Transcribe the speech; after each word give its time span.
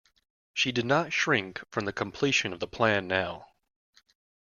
She 0.55 0.71
did 0.71 0.87
not 0.87 1.13
shrink 1.13 1.61
from 1.69 1.85
the 1.85 1.93
completion 1.93 2.53
of 2.53 2.59
the 2.59 2.65
plan 2.65 3.07
now. 3.07 3.45